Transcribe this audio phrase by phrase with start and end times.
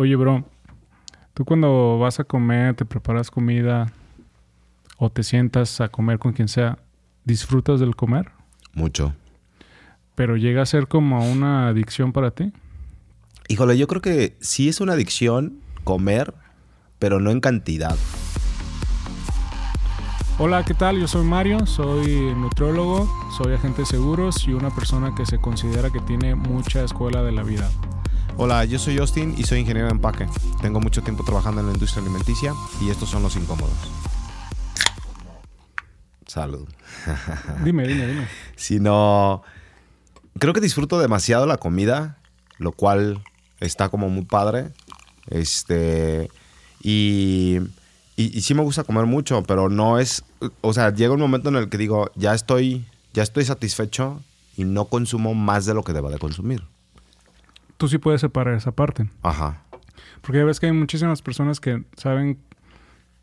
[0.00, 0.44] Oye, bro,
[1.34, 3.92] tú cuando vas a comer, te preparas comida
[4.96, 6.78] o te sientas a comer con quien sea,
[7.24, 8.30] ¿disfrutas del comer?
[8.74, 9.12] Mucho.
[10.14, 12.52] Pero llega a ser como una adicción para ti.
[13.48, 16.32] Híjole, yo creo que sí es una adicción comer,
[17.00, 17.96] pero no en cantidad.
[20.38, 21.00] Hola, ¿qué tal?
[21.00, 25.90] Yo soy Mario, soy nutriólogo, soy agente de seguros y una persona que se considera
[25.90, 27.68] que tiene mucha escuela de la vida.
[28.40, 30.28] Hola, yo soy Justin y soy ingeniero de empaque.
[30.62, 33.74] Tengo mucho tiempo trabajando en la industria alimenticia y estos son los incómodos.
[36.24, 36.68] Salud.
[37.64, 38.28] Dime, dime, dime.
[38.54, 39.42] Si no,
[40.38, 42.18] creo que disfruto demasiado la comida,
[42.58, 43.24] lo cual
[43.58, 44.70] está como muy padre.
[45.26, 46.30] Este,
[46.80, 47.58] y,
[48.14, 50.22] y, y sí me gusta comer mucho, pero no es,
[50.60, 54.22] o sea, llega un momento en el que digo, ya estoy, ya estoy satisfecho
[54.56, 56.62] y no consumo más de lo que deba de consumir.
[57.78, 59.08] Tú sí puedes separar esa parte.
[59.22, 59.62] Ajá.
[60.20, 62.38] Porque ya ves que hay muchísimas personas que saben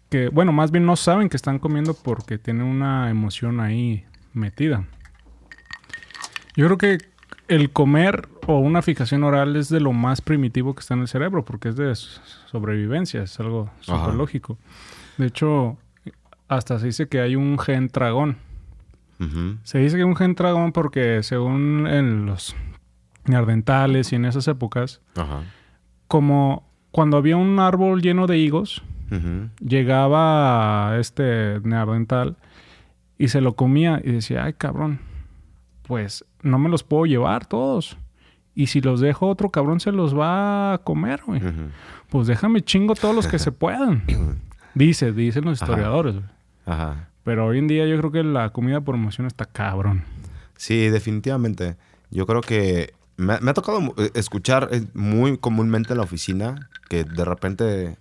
[0.09, 4.85] que, bueno, más bien no saben que están comiendo porque tienen una emoción ahí metida.
[6.55, 6.97] Yo creo que
[7.47, 11.07] el comer o una fijación oral es de lo más primitivo que está en el
[11.07, 13.99] cerebro porque es de sobrevivencia, es algo Ajá.
[13.99, 14.57] súper lógico.
[15.17, 15.77] De hecho,
[16.47, 18.37] hasta se dice que hay un gen dragón.
[19.19, 19.57] Ujú.
[19.63, 22.55] Se dice que un gen dragón porque según en los
[23.25, 25.41] neandertales y en esas épocas, Ajá.
[26.07, 28.83] como cuando había un árbol lleno de higos,
[29.59, 32.37] llegaba este neandertal
[33.17, 34.99] y se lo comía y decía, ay cabrón,
[35.83, 37.97] pues no me los puedo llevar todos.
[38.53, 41.41] Y si los dejo, otro cabrón se los va a comer, güey.
[42.09, 44.03] Pues déjame chingo todos los que se puedan.
[44.73, 45.71] Dice, dicen los Ajá.
[45.71, 46.13] historiadores.
[46.15, 46.25] güey.
[46.65, 47.09] Ajá.
[47.23, 50.03] Pero hoy en día yo creo que la comida por emoción está cabrón.
[50.55, 51.75] Sí, definitivamente.
[52.11, 56.69] Yo creo que me, me ha tocado eh, escuchar eh, muy comúnmente en la oficina
[56.89, 57.97] que de repente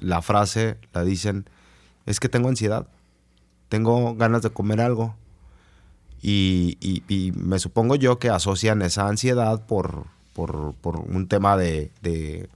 [0.00, 1.44] la frase la dicen,
[2.06, 2.86] es que tengo ansiedad,
[3.68, 5.14] tengo ganas de comer algo.
[6.24, 10.04] Y, y- y me supongo yo que asocian esa ansiedad por,
[10.34, 11.90] por, por un tema de...
[12.00, 12.48] de-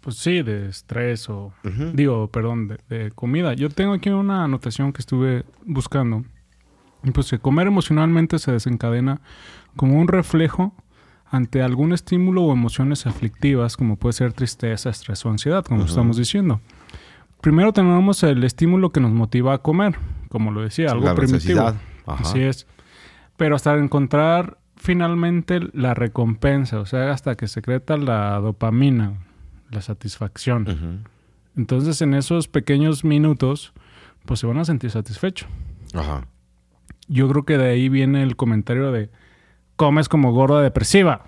[0.00, 1.52] Pues sí, de estrés o...
[1.94, 3.52] Digo, perdón, de, de comida.
[3.54, 6.24] Yo tengo aquí una anotación que estuve buscando.
[7.04, 9.20] Y pues que comer emocionalmente se desencadena
[9.76, 10.74] como un reflejo
[11.30, 16.16] ante algún estímulo o emociones aflictivas, como puede ser tristeza, estrés o ansiedad, como estamos
[16.16, 16.60] diciendo.
[17.40, 19.96] Primero tenemos el estímulo que nos motiva a comer,
[20.28, 21.74] como lo decía, algo la primitivo.
[22.06, 22.66] Así es.
[23.36, 29.14] Pero hasta encontrar finalmente la recompensa, o sea, hasta que secreta la dopamina,
[29.70, 31.04] la satisfacción.
[31.56, 33.72] Entonces, en esos pequeños minutos,
[34.24, 35.48] pues se van a sentir satisfechos.
[35.94, 36.26] Ajá.
[37.08, 39.10] Yo creo que de ahí viene el comentario de
[39.76, 41.22] comes como gorda depresiva.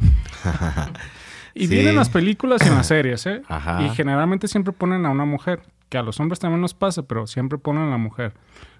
[1.55, 1.75] y Sí.
[1.75, 3.43] vienen las películas y en las series, ¿eh?
[3.49, 3.83] Ajá.
[3.83, 7.27] Y generalmente siempre ponen a una mujer, que a los hombres también nos pasa, pero
[7.27, 8.35] siempre ponen a la mujer.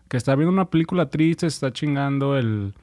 [0.09, 2.75] Que está viendo una película triste, está chingando el,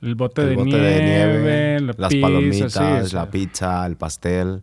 [0.00, 3.20] el bote, El de, bote nieve, de nieve, la las pizza, palomitas, sí, o sea,
[3.24, 4.62] la pizza, el pastel.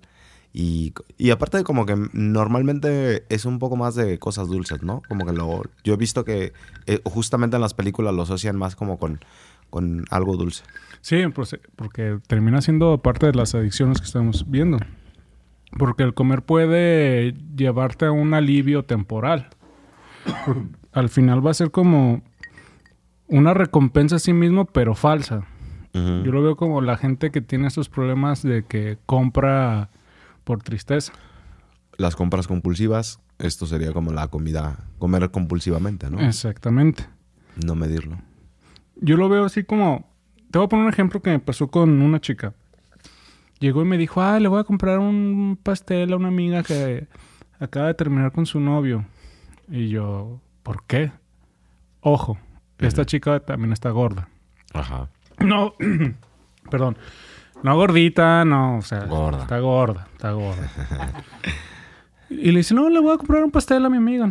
[0.52, 5.02] Y, y aparte de como que normalmente es un poco más de cosas dulces, ¿no?
[5.08, 6.54] Como que lo, yo he visto que
[6.88, 9.20] eh, justamente en las películas lo asocian más como con,
[9.70, 10.64] con algo dulce.
[11.02, 14.78] Sí, pues, porque termina siendo parte de las adicciones que estamos viendo.
[15.78, 19.50] Porque el comer puede llevarte a un alivio temporal.
[20.46, 22.24] Por- Al final va a ser como
[23.28, 25.46] una recompensa a sí mismo, pero falsa.
[25.94, 29.90] Yo lo veo como la gente que tiene estos problemas de que compra
[30.50, 31.14] por tristeza.
[31.98, 36.20] Las compras compulsivas, esto sería como la comida, comer compulsivamente, ¿no?
[36.22, 37.06] Exactamente.
[37.64, 38.18] No medirlo.
[38.96, 40.10] Yo lo veo así como...
[40.50, 42.56] Te voy a poner un ejemplo que me pasó con una chica.
[43.60, 47.08] Llegó y me dijo, ah, le voy a comprar un pastel a una amiga que
[47.60, 49.06] acaba de terminar con su novio.
[49.70, 51.12] Y yo, ¿por qué?
[52.02, 52.40] Ojo,
[52.80, 54.30] esta chica también está gorda.
[54.74, 55.10] Ajá.
[55.46, 55.76] No,
[56.72, 56.98] perdón.
[57.64, 59.42] No gordita, no, o sea, Gorda.
[59.42, 60.70] está gorda, está gorda.
[62.30, 64.28] y le dice, no, le voy a comprar un pastel a mi amiga.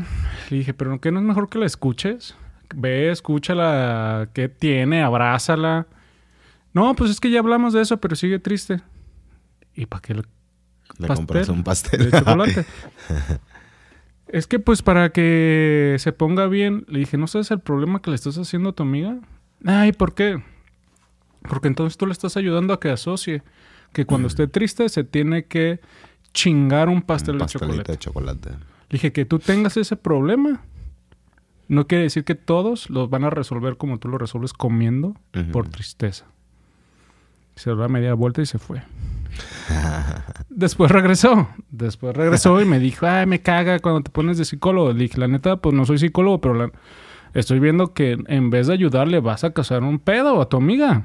[0.50, 2.34] Le dije, pero ¿qué no es mejor que la escuches?
[2.74, 5.02] Ve, escúchala, ¿qué tiene?
[5.02, 5.86] Abrázala.
[6.72, 8.80] No, pues es que ya hablamos de eso, pero sigue triste.
[9.74, 10.22] ¿Y para qué le
[10.98, 12.10] Le Pastel compras un pastel.
[12.10, 12.64] de chocolate?
[14.28, 18.10] es que pues para que se ponga bien, le dije, ¿no sabes el problema que
[18.10, 19.18] le estás haciendo a tu amiga?
[19.64, 20.42] Ay, ¿por qué?
[21.42, 23.42] Porque entonces tú le estás ayudando a que asocie
[23.92, 25.80] que cuando esté triste se tiene que
[26.34, 27.92] chingar un pastel Un de chocolate.
[27.92, 28.50] de chocolate.
[28.50, 28.56] Le
[28.90, 30.60] dije que tú tengas ese problema.
[31.68, 35.14] No quiere decir que todos los van a resolver como tú lo resuelves comiendo
[35.52, 36.26] por tristeza.
[37.56, 38.82] Se da media vuelta y se fue.
[40.48, 41.48] Después regresó.
[41.70, 44.92] Después regresó y me dijo, ay, me caga cuando te pones de psicólogo.
[44.92, 46.72] Le dije, la neta, pues no soy psicólogo, pero la-
[47.34, 51.04] estoy viendo que en vez de ayudarle vas a causar un pedo a tu amiga.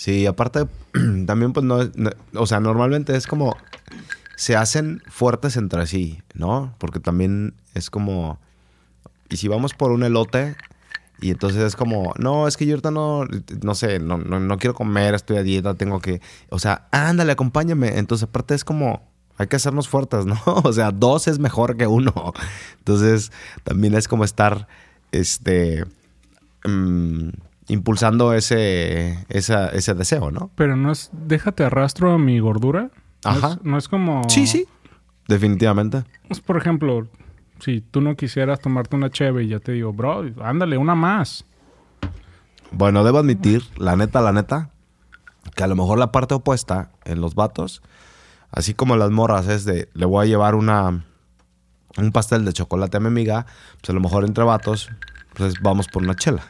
[0.00, 0.66] Sí, aparte,
[1.26, 3.54] también, pues no, no- O sea, normalmente es como.
[4.34, 6.74] Se hacen fuertes entre sí, ¿no?
[6.78, 8.38] Porque también es como.
[9.28, 10.56] Y si vamos por un elote.
[11.20, 13.26] Y entonces es como, no, es que yo ahorita no,
[13.62, 17.32] no sé, no, no, no quiero comer, estoy a dieta, tengo que, o sea, ándale,
[17.32, 17.98] acompáñame.
[17.98, 19.02] Entonces, aparte es como,
[19.36, 20.40] hay que hacernos fuertes, ¿no?
[20.46, 22.32] O sea, dos es mejor que uno.
[22.78, 23.32] Entonces,
[23.64, 24.66] también es como estar,
[25.12, 25.84] este,
[26.64, 27.28] mm,
[27.72, 30.50] impulsando ese, esa- ese deseo, ¿no?
[30.54, 32.90] Pero no es, déjate arrastro a mi gordura.
[33.24, 33.48] No Ajá.
[33.52, 34.22] es- No es, como...
[34.28, 34.66] Sí, sí.
[35.28, 36.04] Definitivamente.
[36.28, 37.06] Pues, por ejemplo,
[37.60, 41.44] si tú no quisieras tomarte una cheve y ya te digo, bro, ándale, una más.
[42.72, 44.70] Bueno, debo admitir, la neta, la neta,
[45.54, 47.82] que a lo mejor la parte opuesta en los vatos,
[48.52, 51.04] así como las morras es de, le voy a llevar una,
[51.98, 53.46] un pastel de chocolate a mi amiga,
[53.80, 54.88] pues a lo mejor entre vatos,
[55.34, 56.42] pues vamos por una chela.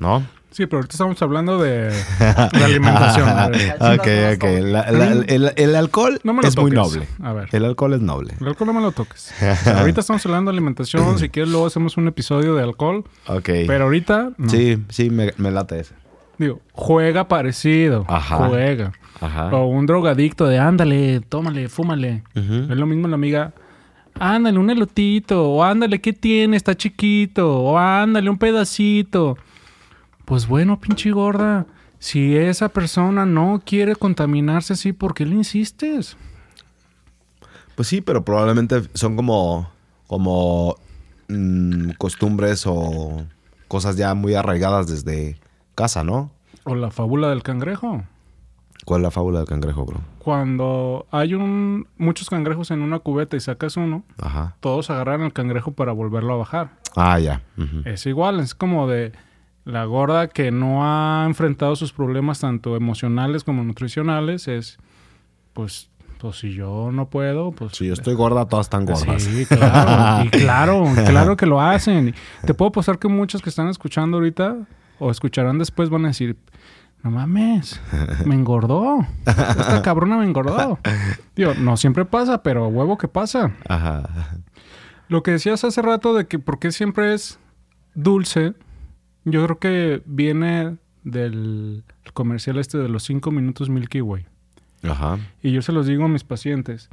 [0.00, 0.26] ¿No?
[0.50, 3.28] Sí, pero ahorita estamos hablando de, de alimentación.
[3.38, 3.74] a ver.
[3.78, 4.44] ok, ok.
[4.64, 7.06] La- la- el, el alcohol No es muy noble.
[7.22, 7.48] A ver.
[7.52, 8.34] El alcohol es noble.
[8.40, 9.30] El alcohol no me lo toques.
[9.30, 11.20] O sea, ahorita estamos hablando de alimentación.
[11.20, 13.04] Si quieres, luego hacemos un episodio de alcohol.
[13.28, 13.48] Ok.
[13.68, 14.48] Pero ahorita, no.
[14.48, 15.94] Sí, sí, me, me late ese.
[16.36, 18.04] Digo, juega parecido.
[18.08, 18.48] Ajá.
[18.48, 18.90] Juega.
[19.20, 19.54] Ajá.
[19.54, 22.24] O un drogadicto de ándale, tómale, fúmale.
[22.34, 22.44] Es
[22.76, 23.52] lo mismo la amiga.
[24.18, 25.48] Ándale, un elotito.
[25.48, 26.56] O ándale, ¿qué tiene?
[26.56, 27.56] Está chiquito.
[27.60, 29.38] O ándale, un pedacito.
[30.30, 31.66] Pues bueno, pinche gorda.
[31.98, 36.16] Si esa persona no quiere contaminarse así, ¿por qué le insistes?
[37.74, 39.68] Pues sí, pero probablemente son como,
[40.06, 40.76] como
[41.26, 43.26] mm, costumbres o
[43.66, 45.36] cosas ya muy arraigadas desde
[45.74, 46.30] casa, ¿no?
[46.62, 48.04] O la fábula del cangrejo.
[48.84, 50.00] ¿Cuál es la fábula del cangrejo, bro?
[50.20, 54.54] Cuando hay un, muchos cangrejos en una cubeta y sacas uno, Ajá.
[54.60, 56.70] todos agarran el cangrejo para volverlo a bajar.
[56.94, 57.42] Ah, ya.
[57.84, 59.10] Es igual, es como de
[59.70, 64.48] la gorda que no ha enfrentado sus problemas tanto emocionales como nutricionales.
[64.48, 64.78] Es,
[65.52, 67.72] pues, pues si yo no puedo, pues...
[67.72, 69.22] Si yo estoy gorda, todas están gordas.
[69.22, 70.24] Sí, claro.
[70.24, 72.14] y claro, claro que lo hacen.
[72.44, 74.56] Te puedo pasar que muchos que están escuchando ahorita
[74.98, 76.36] o escucharán después van a decir,
[77.02, 77.80] no mames,
[78.26, 78.98] me engordó.
[79.24, 80.78] Esta cabrona me engordó.
[81.34, 83.52] Digo, no siempre pasa, pero huevo que pasa.
[83.68, 84.02] Ajá.
[85.08, 87.38] Lo que decías hace rato de que por qué siempre es
[87.94, 88.54] dulce,
[89.30, 91.82] yo creo que viene del
[92.12, 94.26] comercial este de los 5 minutos Milky Way.
[94.82, 95.18] Ajá.
[95.42, 96.88] Y yo se los digo a mis pacientes.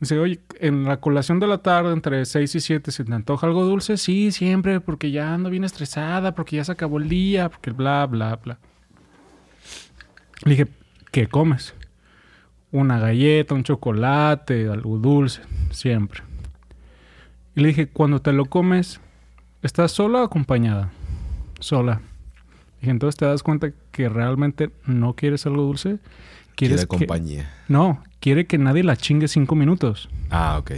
[0.00, 3.46] Dice, oye, en la colación de la tarde, entre 6 y 7, ¿se te antoja
[3.46, 3.96] algo dulce?
[3.96, 8.06] Sí, siempre, porque ya ando bien estresada, porque ya se acabó el día, porque bla,
[8.06, 8.58] bla, bla.
[10.44, 10.66] Le dije,
[11.12, 11.74] ¿qué comes?
[12.72, 16.22] Una galleta, un chocolate, algo dulce, siempre.
[17.54, 19.00] Y le dije, cuando te lo comes,
[19.62, 20.90] ¿estás sola o acompañada?
[21.62, 22.00] Sola.
[22.80, 25.98] Dije, entonces te das cuenta que realmente no quieres algo dulce.
[26.56, 27.50] Quiere que, compañía.
[27.68, 30.10] no, quiere que nadie la chingue cinco minutos.
[30.30, 30.72] Ah, ok.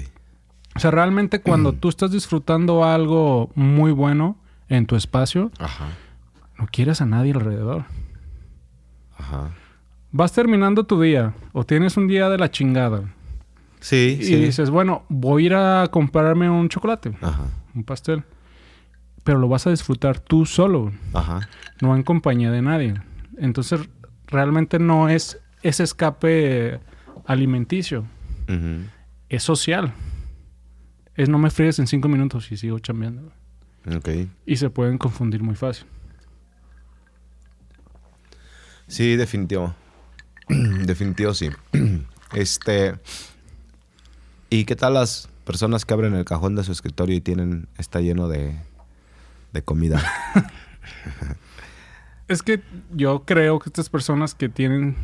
[0.76, 4.36] O sea, realmente cuando tú estás disfrutando algo muy bueno
[4.68, 5.86] en tu espacio, Ajá.
[6.58, 7.84] no quieres a nadie alrededor.
[9.18, 9.50] Ajá.
[10.12, 13.02] Vas terminando tu día o tienes un día de la chingada
[13.80, 14.36] Sí, y sí.
[14.36, 17.44] dices, bueno, voy a ir a comprarme un chocolate, Ajá.
[17.74, 18.22] un pastel.
[19.24, 21.48] Pero lo vas a disfrutar tú solo, Ajá.
[21.80, 22.94] no en compañía de nadie.
[23.38, 23.80] Entonces,
[24.26, 26.80] realmente no es ese escape
[27.26, 28.04] alimenticio,
[29.28, 29.92] es social.
[31.16, 33.32] Es no me fríes en cinco minutos y sigo chambeando.
[34.46, 35.86] Y se pueden confundir muy fácil.
[38.86, 39.74] Sí, definitivo.
[40.48, 41.50] definitivo, sí.
[42.32, 42.96] este.
[44.50, 47.68] ¿Y qué tal las personas que abren el cajón de su escritorio y tienen.
[47.78, 48.56] está lleno de.
[49.54, 50.02] De comida?
[52.28, 52.62] Es que
[52.94, 54.96] yo creo que estas personas que tienen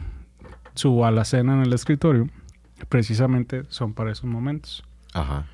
[0.75, 2.29] su alacena en el escritorio,
[2.89, 4.83] precisamente son para esos momentos.
[5.13, 5.45] Ajá.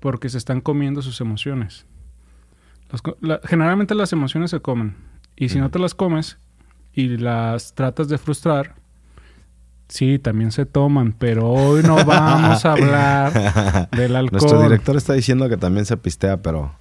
[0.00, 1.86] Porque se están comiendo sus emociones.
[2.90, 4.96] Las co- la- generalmente las emociones se comen.
[5.34, 6.36] Y si no te las comes
[6.92, 8.74] y las tratas de frustrar,
[9.88, 11.12] sí, también se toman.
[11.12, 14.40] Pero hoy no vamos a hablar del alcohol.
[14.42, 16.76] Nuestro director está diciendo que también se pistea, pero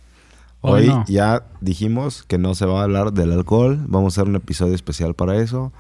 [0.65, 1.05] Hoy hoy no.
[1.07, 3.79] ya dijimos que no se va a hablar del alcohol.
[3.87, 5.71] Vamos a hacer un episodio especial para eso.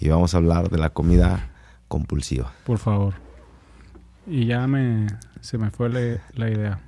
[0.00, 1.50] Y vamos a hablar de la comida
[1.88, 2.52] compulsiva.
[2.66, 3.14] Por favor.
[4.26, 5.06] Y ya me...
[5.40, 6.80] Se me fue la- la idea.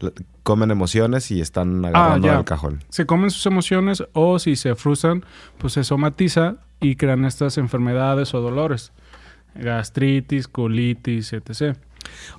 [0.00, 0.12] La-
[0.44, 2.38] Comen emociones y están agarrando Ah, ya.
[2.38, 2.82] el cajón.
[2.88, 5.24] se comen sus emociones o si se frustran,
[5.58, 8.90] pues se somatiza y crean estas enfermedades o dolores.
[9.54, 11.76] Gastritis, colitis, etc.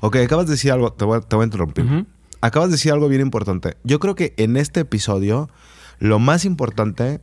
[0.02, 2.06] Ok, acabas de decir algo, te voy a, te voy a interrumpir.
[2.44, 3.78] Acabas de decir algo bien importante.
[3.86, 5.50] Yo creo que en este episodio
[6.00, 7.22] lo más importante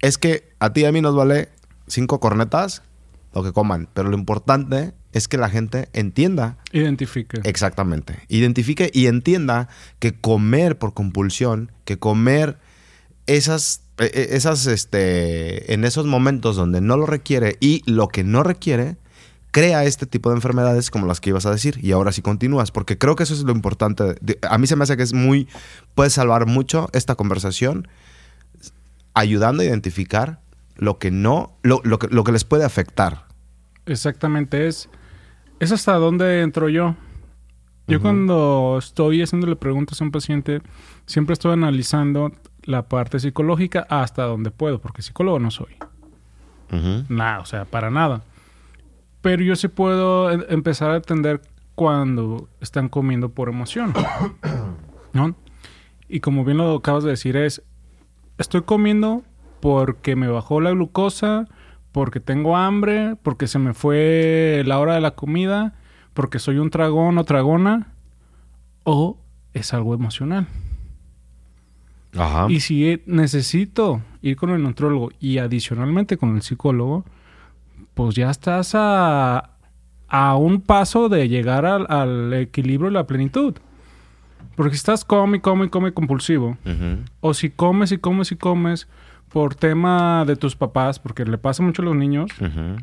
[0.00, 1.48] es que a ti y a mí nos vale
[1.86, 2.82] cinco cornetas
[3.34, 7.40] lo que coman, pero lo importante es que la gente entienda Identifique.
[7.44, 9.68] exactamente, identifique y entienda
[10.00, 12.58] que comer por compulsión, que comer
[13.26, 18.24] esas e- e- esas este en esos momentos donde no lo requiere y lo que
[18.24, 18.96] no requiere
[19.56, 22.70] crea este tipo de enfermedades como las que ibas a decir y ahora sí continúas
[22.70, 24.16] porque creo que eso es lo importante
[24.48, 25.48] a mí se me hace que es muy
[25.94, 27.88] puede salvar mucho esta conversación
[29.14, 30.40] ayudando a identificar
[30.76, 33.26] lo que no lo, lo que, lo que les puede afectar
[33.86, 34.90] Exactamente, es,
[35.60, 36.96] es hasta dónde entro yo.
[37.88, 40.60] Yo cuando estoy haciéndole preguntas a un paciente,
[41.06, 42.32] siempre estoy analizando
[42.64, 45.76] la parte psicológica hasta donde puedo, porque psicólogo no soy.
[47.08, 48.24] Nada, o sea, para nada.
[49.26, 51.40] Pero yo sí puedo em- empezar a entender
[51.74, 53.92] cuando están comiendo por emoción.
[55.12, 55.34] ¿No?
[56.08, 57.60] Y como bien lo acabas de decir, es,
[58.38, 59.24] estoy comiendo
[59.58, 61.48] porque me bajó la glucosa,
[61.90, 65.74] porque tengo hambre, porque se me fue la hora de la comida,
[66.14, 67.94] porque soy un tragón o tragona,
[68.84, 69.18] o
[69.54, 70.46] es algo emocional.
[72.16, 72.46] Ajá.
[72.48, 77.04] Y si eh, necesito ir con el nutrólogo y adicionalmente con el psicólogo,
[77.96, 79.56] pues ya estás a,
[80.06, 83.54] a un paso de llegar al, al equilibrio y la plenitud.
[84.54, 86.98] Porque si estás come, come, come compulsivo, Ujú.
[87.20, 88.86] o si comes y comes y comes
[89.30, 92.30] por tema de tus papás, porque le pasa mucho a los niños,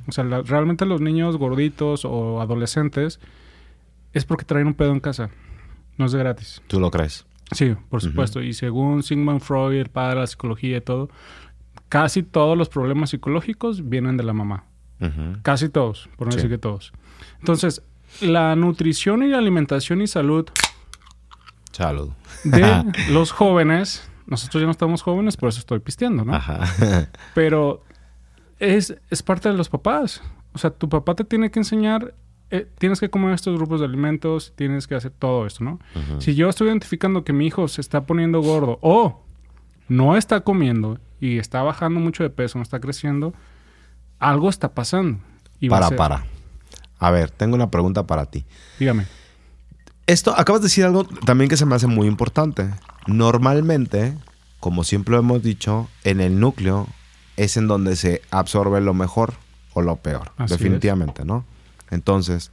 [0.08, 3.20] o sea, la- realmente los niños gorditos o adolescentes
[4.14, 5.30] es porque traen un pedo en casa.
[5.98, 6.62] No es de gratis.
[6.68, 8.42] tú lo crees Sí, por supuesto.
[8.42, 11.10] Y según Sigmund Freud, el padre de la psicología y todo,
[11.88, 14.64] casi todos los problemas psicológicos vienen de la mamá.
[15.42, 16.38] Casi todos, por no Sí.
[16.38, 16.94] decir que todos.
[17.40, 17.82] Entonces,
[18.22, 20.48] la nutrición y la alimentación y salud
[21.72, 22.12] salud
[22.44, 26.36] de los jóvenes, nosotros ya no estamos jóvenes, por eso estoy pisteando, ¿no?
[26.36, 26.60] Ajá.
[27.34, 27.84] Pero
[28.60, 30.22] es, es parte de los papás.
[30.54, 32.14] O sea, tu papá te tiene que enseñar,
[32.52, 35.80] eh, tienes que comer estos grupos de alimentos, tienes que hacer todo esto, ¿no?
[36.20, 39.24] Si yo estoy identificando que mi hijo se está poniendo gordo o
[39.90, 43.34] no está comiendo y está bajando mucho de peso, no está creciendo,
[44.30, 45.20] algo está pasando.
[45.60, 46.26] Y va a para, ser- para.
[47.00, 48.46] A ver, tengo una pregunta para ti.
[48.80, 49.06] Dígame.
[50.08, 52.70] Esto, acabas de decir algo también que se me hace muy importante.
[53.08, 54.18] Normalmente,
[54.60, 56.88] como siempre lo hemos dicho, en el núcleo
[57.38, 59.34] es en donde se absorbe lo mejor
[59.74, 60.32] o lo peor.
[60.38, 61.46] Así definitivamente, ¿no?
[61.90, 62.52] Entonces,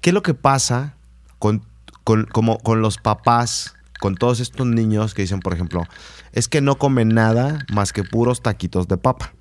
[0.00, 0.94] ¿qué es lo que pasa
[1.38, 1.62] con,
[2.04, 5.84] con, como, con los papás, con todos estos niños que dicen, por ejemplo,
[6.32, 9.32] es que no comen nada más que puros taquitos de papa,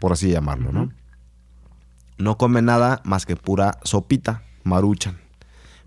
[0.00, 0.90] por así llamarlo, ¿no?
[2.18, 5.18] No come nada más que pura sopita, maruchan.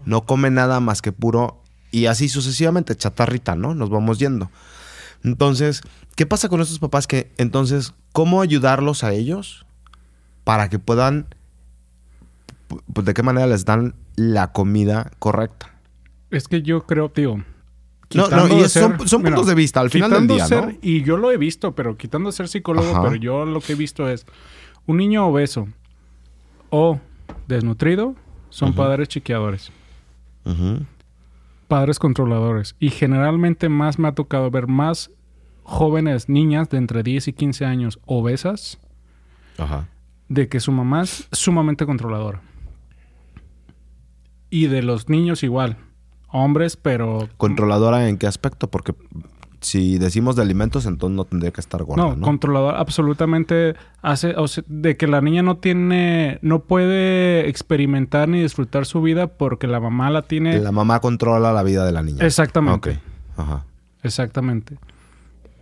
[0.06, 1.62] No come nada más que puro...
[1.92, 3.76] Y así sucesivamente, chatarrita, ¿no?
[3.76, 4.50] Nos vamos yendo.
[5.24, 5.82] Entonces,
[6.16, 9.66] ¿qué pasa con estos papás que entonces, cómo ayudarlos a ellos
[10.44, 11.28] para que puedan...
[12.68, 15.72] pu- Pues, ¿De qué manera les dan la comida correcta?
[16.32, 17.44] Es que yo creo, tío.
[18.16, 20.46] No, no, y es- son, ser- son mira, puntos de vista al final del día,
[20.46, 20.74] ser- ¿no?
[20.82, 23.02] Y yo lo he visto, pero quitando ser psicólogo, Ajá.
[23.04, 24.26] pero yo lo que he visto es
[24.86, 25.68] un niño obeso
[26.70, 27.00] o
[27.48, 28.16] desnutrido
[28.50, 29.72] son padres chiqueadores,
[31.68, 32.76] padres controladores.
[32.80, 35.10] Y generalmente más me ha tocado ver más
[35.64, 38.80] jóvenes niñas de entre 10 y 15 años obesas
[39.58, 39.88] Ajá.
[40.30, 42.42] de que su mamá es sumamente controladora.
[44.50, 45.78] Y de los niños igual.
[46.34, 47.30] Hombres, pero...
[47.38, 48.68] ¿Controladora en qué aspecto?
[48.70, 48.94] Porque
[49.62, 52.26] si decimos de alimentos, entonces no tendría que estar gorda, No, ¿no?
[52.26, 58.42] controlador absolutamente hace o sea, de que la niña no tiene, no puede experimentar ni
[58.42, 60.60] disfrutar su vida porque la mamá la tiene.
[60.60, 62.26] La mamá controla la vida de la niña.
[62.26, 62.98] Exactamente, Ok.
[63.38, 63.64] Ajá.
[64.04, 64.78] exactamente.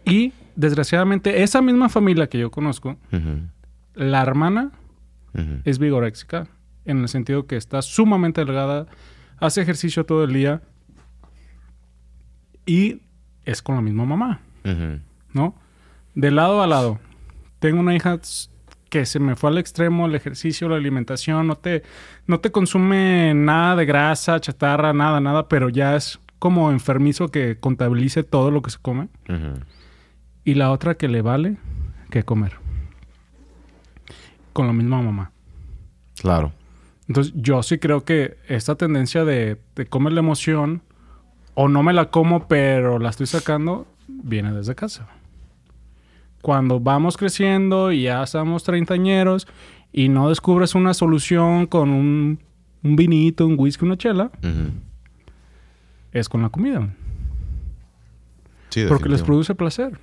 [0.03, 2.97] Y desgraciadamente esa misma familia que yo conozco,
[3.93, 4.71] la hermana
[5.63, 6.47] es vigoréxica
[6.85, 8.87] en el sentido que está sumamente delgada,
[9.41, 10.61] hace ejercicio todo el día
[12.65, 13.01] y
[13.43, 14.39] es con la misma mamá.
[15.33, 15.55] ¿no?
[16.15, 16.99] De lado a lado.
[17.59, 18.19] Tengo una hija
[18.89, 21.83] que se me fue al extremo, el ejercicio, la alimentación, no te,
[22.27, 27.57] no te consume nada de grasa, chatarra, nada, nada, pero ya es como enfermizo que
[27.59, 29.09] contabilice todo lo que se come.
[30.43, 31.57] Y la otra que le vale
[32.09, 32.53] que comer.
[34.53, 35.31] Con la misma mamá.
[36.19, 36.51] Claro.
[37.11, 40.81] Entonces, yo sí creo que esta tendencia de, de comer la emoción,
[41.55, 45.09] o no me la como, pero la estoy sacando, viene desde casa.
[46.41, 49.45] cuando vamos creciendo y ya estamos treintañeros
[49.91, 52.39] y no descubres una solución con un,
[52.81, 54.31] un vinito, un whisky, una chela,
[56.13, 56.95] es con la comida.
[58.69, 59.99] Sí, Porque les produce placer.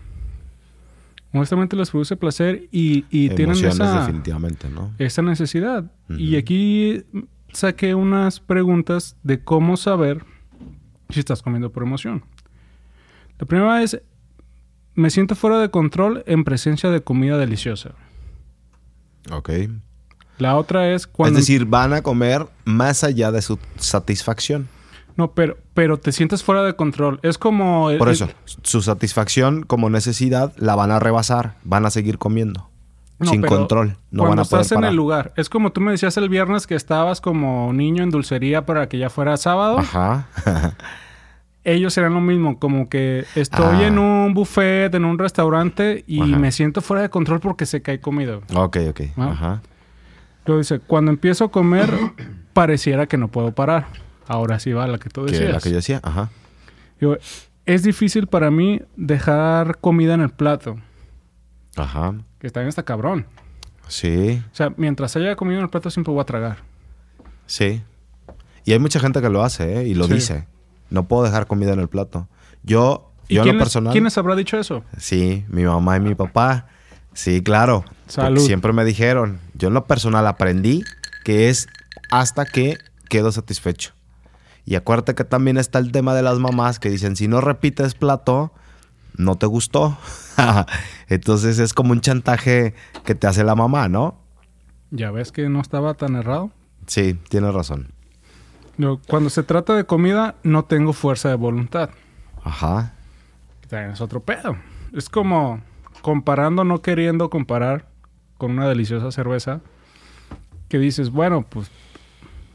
[1.32, 4.94] Honestamente les produce placer y, y tienen esa, definitivamente, ¿no?
[4.99, 5.90] esa necesidad.
[6.08, 7.04] Y aquí
[7.52, 10.25] saqué unas preguntas de cómo saber
[11.11, 12.25] si estás comiendo por emoción.
[13.38, 14.00] La primera es,
[14.94, 17.92] me siento fuera de control en presencia de comida deliciosa.
[19.30, 19.50] Ok.
[20.38, 21.38] La otra es cuando...
[21.38, 24.68] Es decir, van a comer más allá de su satisfacción.
[25.18, 27.18] No, pero, pero te sientes fuera de control.
[27.22, 27.90] Es como...
[27.98, 28.28] Por eso,
[28.62, 32.70] su satisfacción como necesidad la van a rebasar, van a seguir comiendo.
[33.18, 33.96] No, sin control.
[34.12, 35.32] No cuando van a poder estás en el lugar.
[35.37, 38.96] Es como tú me decías el viernes que estabas como niño en dulcería para que
[38.96, 39.78] ya fuera sábado.
[39.80, 40.28] Ajá.
[41.64, 43.87] Ellos serán lo mismo, como que estoy Ah.
[43.88, 46.38] en un buffet, en un restaurante y Ajá.
[46.38, 48.37] me siento fuera de control porque se cae comida.
[48.54, 49.00] ok, ok.
[49.16, 49.62] Ajá.
[50.46, 51.92] Luego dice, cuando empiezo a comer,
[52.52, 53.87] pareciera que no puedo parar.
[54.28, 55.52] Ahora sí va la que tú Que decías.
[55.52, 56.00] la que yo decía.
[56.04, 56.30] Ajá.
[57.00, 57.16] Digo,
[57.66, 60.76] es difícil para mí dejar comida en el plato.
[61.76, 62.14] Ajá.
[62.38, 63.26] Que también está cabrón.
[63.88, 66.58] Sí, O sea, mientras haya comida en el plato siempre voy a tragar.
[67.47, 67.82] sí.
[68.64, 69.87] Y hay mucha gente que lo hace, ¿eh?
[69.88, 70.14] Y lo Sí.
[70.14, 70.47] dice.
[70.90, 72.28] No puedo dejar comida en el plato.
[72.62, 73.92] Yo, ¿Y yo en lo personal...
[73.92, 74.85] quién les habrá dicho eso?
[74.99, 76.66] Sí, mi mamá y mi papá.
[77.14, 77.87] Sí, claro.
[78.08, 78.42] Salud.
[78.42, 79.40] Siempre me dijeron.
[79.54, 80.85] Yo en lo personal aprendí
[81.25, 81.66] que es
[82.11, 82.76] hasta que
[83.08, 83.92] quedo satisfecho.
[84.68, 87.94] Y acuérdate que también está el tema de las mamás que dicen, si no repites
[87.94, 88.52] plato,
[89.16, 89.96] no te gustó.
[91.08, 92.75] Entonces es como un chantaje
[93.06, 94.20] que te hace la mamá, ¿no?
[94.90, 96.50] Ya ves que no estaba tan errado.
[96.87, 97.92] Sí, tienes razón.
[99.06, 101.88] Cuando se trata de comida, no tengo fuerza de voluntad.
[102.44, 102.92] Ajá.
[103.68, 104.58] También es otro pedo.
[104.92, 105.62] Es como
[106.02, 107.88] comparando, no queriendo comparar
[108.37, 109.62] con una deliciosa cerveza.
[110.68, 111.70] Que dices, bueno, pues,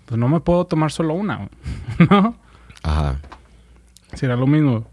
[0.06, 1.50] pues no me puedo tomar solo una.
[2.10, 2.36] ¿No?
[2.84, 3.20] Ajá.
[4.14, 4.86] Será lo mismo.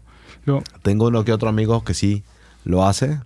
[0.81, 2.23] Tengo uno que otro amigo que sí
[2.65, 3.19] lo hace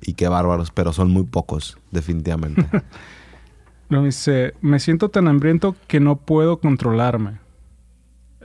[0.00, 2.66] y qué bárbaros, pero son muy pocos, definitivamente.
[3.88, 7.38] luego dice, me siento tan hambriento que no puedo controlarme.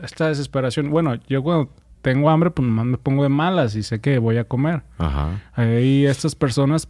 [0.01, 0.89] Esta desesperación.
[0.89, 1.69] Bueno, yo cuando
[2.01, 4.83] tengo hambre, pues nomás me pongo de malas y sé que voy a comer.
[4.97, 5.41] Ajá.
[5.53, 6.89] Ahí estas personas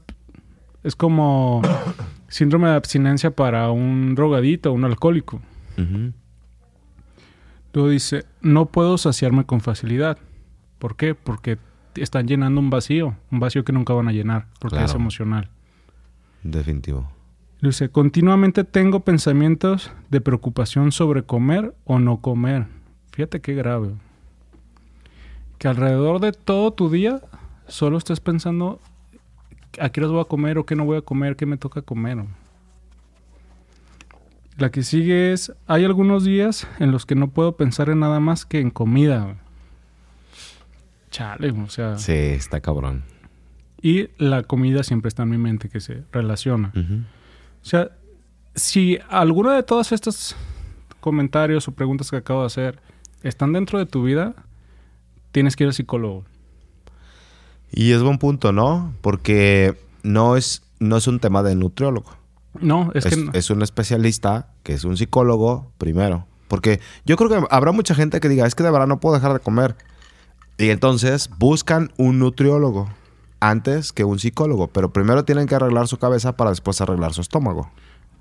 [0.84, 1.62] es como
[2.28, 5.41] síndrome de abstinencia para un drogadito, un alcohólico.
[5.77, 6.13] Ujú.
[7.73, 10.17] Luego dice, no puedo saciarme con facilidad.
[10.79, 11.15] ¿Por qué?
[11.15, 11.57] Porque
[11.95, 15.49] están llenando un vacío, un vacío que nunca van a llenar, porque es emocional.
[16.43, 17.09] Definitivo.
[17.62, 22.67] Dice, continuamente tengo pensamientos de preocupación sobre comer o no comer.
[23.12, 23.91] Fíjate qué grave.
[25.57, 27.21] Que alrededor de todo tu día
[27.67, 28.81] solo estés pensando
[29.79, 31.81] a qué horas voy a comer o qué no voy a comer, qué me toca
[31.81, 32.25] comer.
[34.58, 38.20] La que sigue es, hay algunos días en los que no puedo pensar en nada
[38.20, 39.36] más que en comida.
[41.12, 43.04] Chale, o sea, Sí, está cabrón.
[43.82, 46.72] y la comida siempre está en mi mente que se relaciona.
[46.76, 47.89] O sea,
[48.56, 50.36] si alguno de todos estos
[51.02, 52.80] comentarios o preguntas que acabo de hacer
[53.24, 54.34] están dentro de tu vida,
[55.32, 56.26] tienes que ir al psicólogo.
[57.72, 58.94] Y es buen punto, ¿no?
[59.02, 62.16] Porque no es, no es un tema de nutriólogo.
[62.60, 63.32] No, es, Es, que no.
[63.34, 66.28] es un especialista que es un psicólogo primero.
[66.48, 69.16] Porque yo creo que habrá mucha gente que diga, es que de verdad no puedo
[69.16, 69.76] dejar de comer.
[70.58, 72.89] Y entonces buscan un nutriólogo
[73.39, 74.68] antes que un psicólogo.
[74.68, 77.72] Pero primero tienen que arreglar su cabeza para después arreglar su estómago.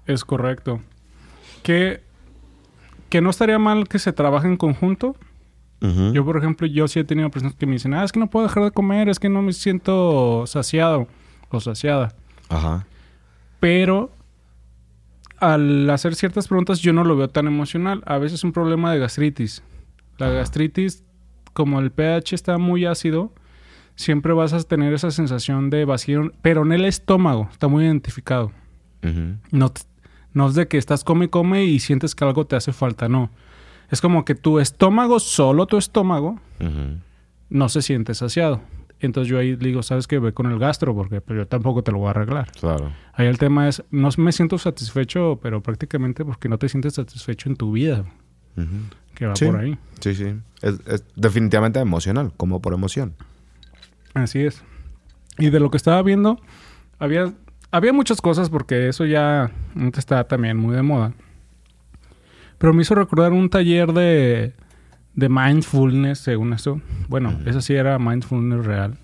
[0.07, 0.81] es correcto.
[1.62, 2.03] Que,
[3.11, 5.14] que no estaría mal que se trabaje en conjunto.
[6.12, 8.31] Yo, por ejemplo, yo sí he tenido personas que me dicen, ah, es que no
[8.31, 11.09] puedo dejar de comer, es que no me siento saciado
[11.51, 12.14] o saciada.
[12.49, 12.87] Ajá.
[13.59, 14.12] Pero
[15.42, 18.02] al hacer ciertas preguntas yo no lo veo tan emocional.
[18.07, 19.64] A veces es un problema de gastritis.
[20.16, 20.37] La Ajá.
[20.37, 21.02] gastritis,
[21.52, 23.33] como el pH está muy ácido,
[23.96, 28.52] siempre vas a tener esa sensación de vacío, pero en el estómago, está muy identificado.
[29.50, 33.09] No, es de que estás come y come y sientes que algo te hace falta,
[33.09, 33.31] no.
[33.90, 36.38] Es como que tu estómago, solo tu estómago,
[37.50, 38.61] no se siente saciado.
[39.02, 40.18] Entonces yo ahí digo, ¿sabes qué?
[40.18, 42.50] Ve con el gastro, porque pero yo tampoco te lo voy a arreglar.
[42.52, 42.92] Claro.
[43.14, 47.48] Ahí el tema es, no me siento satisfecho, pero prácticamente porque no te sientes satisfecho
[47.50, 48.04] en tu vida,
[49.14, 49.46] que va Sí.
[49.46, 49.76] por ahí.
[50.00, 50.34] Sí, sí.
[50.62, 53.14] Es, es definitivamente emocional, como por emoción.
[54.14, 54.62] Así es.
[55.38, 56.38] Y de lo que estaba viendo,
[56.98, 57.32] había,
[57.70, 59.50] había muchas cosas porque eso ya
[59.96, 61.12] está también muy de moda.
[62.58, 64.52] Pero me hizo recordar un taller de,
[65.14, 66.81] de mindfulness, según eso.
[67.09, 67.48] Bueno, Ujú.
[67.51, 68.98] eso sí era mindfulness real,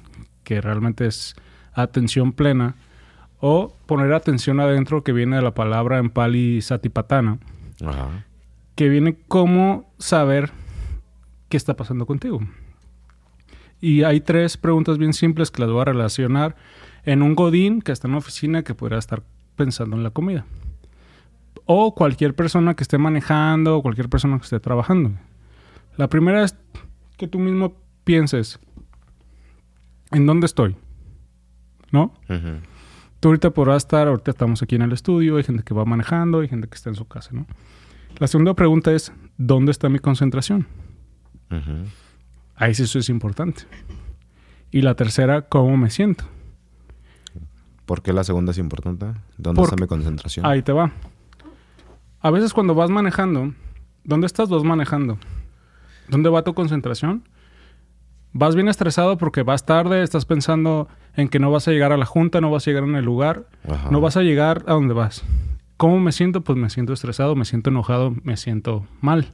[0.44, 1.34] que realmente es
[1.74, 2.74] atención plena
[3.40, 7.38] o poner atención adentro que viene de la palabra en pali satipatana,
[7.84, 8.24] Ajá.
[8.74, 10.50] que viene como saber
[11.48, 12.40] qué está pasando contigo.
[13.80, 16.56] Y hay tres preguntas bien simples que las voy a relacionar
[17.04, 19.22] en un godín que está en la oficina que podría estar
[19.54, 20.46] pensando en la comida.
[21.64, 25.12] O cualquier persona que esté manejando o cualquier persona que esté trabajando.
[25.98, 26.56] La primera es
[27.18, 28.58] que tú mismo pienses
[30.12, 30.74] en dónde estoy.
[31.90, 32.14] ¿No?
[33.20, 36.40] Tú ahorita podrás estar, ahorita estamos aquí en el estudio, hay gente que va manejando,
[36.40, 37.46] hay gente que está en su casa, ¿no?
[38.18, 40.66] La segunda pregunta es, ¿dónde está mi concentración?
[42.54, 43.62] Ahí sí eso es importante.
[44.70, 46.24] Y la tercera, ¿cómo me siento?
[47.86, 49.06] ¿Por qué la segunda es importante?
[49.38, 50.46] ¿Dónde Porque- está mi concentración?
[50.46, 50.92] Ahí te va.
[52.20, 53.52] A veces cuando vas manejando,
[54.04, 55.18] ¿dónde estás vas manejando?
[56.08, 57.28] ¿Dónde va tu concentración?
[58.32, 61.96] Vas bien estresado porque vas tarde, estás pensando en que no vas a llegar a
[61.96, 63.90] la junta, no vas a llegar en el lugar, Ajá.
[63.90, 65.24] no vas a llegar a donde vas.
[65.76, 66.42] ¿Cómo me siento?
[66.42, 69.32] Pues me siento estresado, me siento enojado, me siento mal.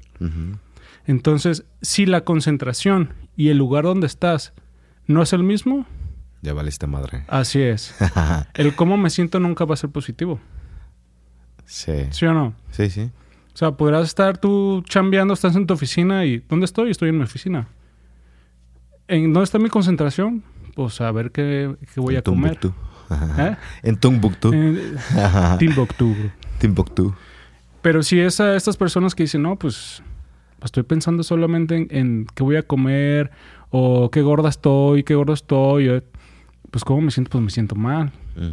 [1.06, 4.52] Entonces, si la concentración y el lugar donde estás
[5.06, 5.86] no es el mismo,
[6.42, 7.24] Ya valiste madre.
[7.28, 7.94] así es.
[8.54, 10.38] El cómo me siento nunca va a ser positivo.
[11.64, 11.92] sí.
[12.10, 12.54] ¿Sí o no?
[12.70, 13.10] Sí, sí.
[13.54, 16.90] O sea, podrás estar tú chambeando, estás en tu oficina y ¿dónde estoy?
[16.90, 17.68] Estoy en mi oficina.
[19.06, 20.42] ¿En dónde está mi concentración?
[20.74, 22.58] Pues a ver qué, qué voy en a comer.
[23.38, 23.56] ¿Eh?
[23.84, 24.52] En Tumbuktu.
[24.52, 24.96] En
[25.58, 26.16] Timbuktu.
[26.58, 27.14] Timbuktu.
[27.80, 30.02] Pero si es a estas personas que dicen, no, pues
[30.64, 33.30] estoy pensando solamente en, en qué voy a comer
[33.70, 36.02] o qué gorda estoy, qué gordo estoy, eh,
[36.72, 38.10] pues cómo me siento, pues me siento mal.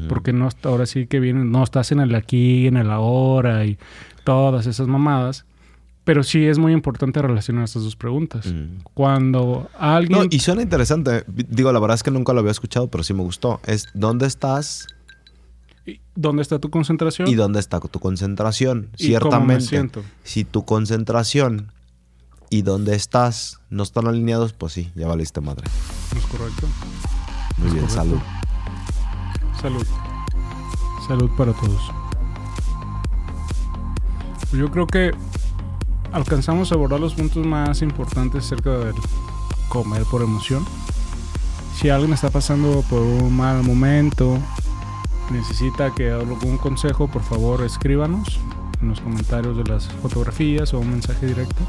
[0.10, 3.80] Porque no ahora sí que vienen, no estás en el aquí, en el ahora y
[4.24, 5.46] todas esas mamadas.
[6.04, 8.48] Pero sí es muy importante relacionar estas dos preguntas.
[8.48, 8.82] Ujú.
[8.96, 10.20] Cuando alguien...
[10.20, 11.24] No, y suena interesante.
[11.28, 13.62] Digo, la verdad es que nunca lo había escuchado, pero sí me gustó.
[13.68, 14.88] Es dónde estás
[16.16, 17.28] ¿Dónde está tu concentración?
[17.28, 18.90] y dónde está tu concentración.
[18.98, 21.72] Y cómo me Ciertamente, si tu concentración
[22.50, 25.68] y dónde estás no están alineados, pues sí, ya valiste madre.
[26.16, 26.68] ¿Es correcto?
[27.58, 28.04] Muy Es bien, correcto.
[28.04, 28.20] salud.
[29.62, 29.88] Salud.
[31.08, 32.01] Salud para todos.
[34.52, 35.12] Pues Yo creo que
[36.12, 38.96] alcanzamos a abordar los puntos más importantes acerca del
[39.70, 40.66] comer por emoción.
[41.80, 44.38] Si alguien está pasando por un mal momento,
[45.32, 48.42] necesita que algún consejo, por favor escríbanos
[48.82, 51.64] en los comentarios de las fotografías o un mensaje directo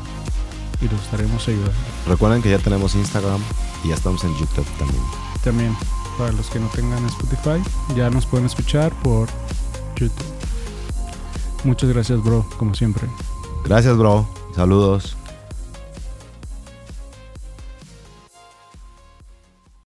[0.80, 1.72] y los estaremos ayudando.
[2.08, 3.40] Recuerden que ya tenemos Instagram
[3.84, 5.02] y ya estamos en YouTube también.
[5.44, 5.76] También,
[6.18, 7.62] para los que no tengan Spotify,
[7.94, 9.28] ya nos pueden escuchar por
[9.94, 10.41] YouTube.
[11.64, 13.08] Muchas gracias, bro, como siempre.
[13.64, 14.26] Gracias, bro.
[14.54, 15.16] Saludos.